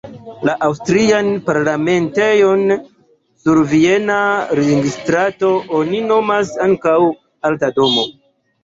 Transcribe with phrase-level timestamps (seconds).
[0.49, 2.65] La aŭstrian parlamentejon
[3.45, 4.19] sur Viena
[4.63, 7.01] Ringstrato oni nomas ankaŭ
[7.53, 8.11] Alta Domo.